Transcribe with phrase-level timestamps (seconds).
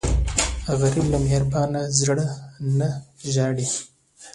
[0.79, 2.27] غریب له مهربان زړه
[2.77, 2.89] نه
[3.33, 3.67] ژاړي